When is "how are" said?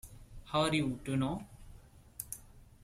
0.45-0.73